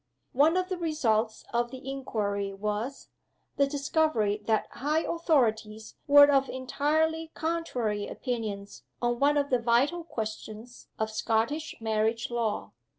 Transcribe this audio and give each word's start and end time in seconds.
One 0.33 0.57
of 0.57 0.67
the 0.69 0.79
results 0.79 1.45
of 1.53 1.69
the 1.69 1.87
inquiry 1.87 2.55
was, 2.55 3.09
the 3.57 3.67
discovery 3.67 4.41
that 4.47 4.65
high 4.71 5.03
authorities 5.03 5.93
were 6.07 6.27
of 6.31 6.49
entirely 6.49 7.29
contrary 7.35 8.07
opinions 8.07 8.81
on 8.99 9.19
one 9.19 9.37
of 9.37 9.51
the 9.51 9.59
vital 9.59 10.03
questions 10.03 10.87
of 10.97 11.11
Scottish 11.11 11.75
marriage 11.79 12.31
law. 12.31 12.71